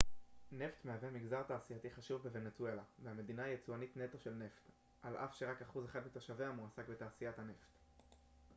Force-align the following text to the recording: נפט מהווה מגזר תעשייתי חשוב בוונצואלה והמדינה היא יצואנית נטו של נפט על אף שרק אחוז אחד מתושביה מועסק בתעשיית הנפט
נפט 0.51 0.85
מהווה 0.85 1.09
מגזר 1.11 1.43
תעשייתי 1.43 1.89
חשוב 1.91 2.23
בוונצואלה 2.23 2.81
והמדינה 3.03 3.43
היא 3.43 3.53
יצואנית 3.53 3.97
נטו 3.97 4.19
של 4.19 4.33
נפט 4.33 4.71
על 5.01 5.17
אף 5.17 5.35
שרק 5.35 5.61
אחוז 5.61 5.85
אחד 5.85 5.99
מתושביה 6.07 6.51
מועסק 6.51 6.87
בתעשיית 6.89 7.39
הנפט 7.39 7.77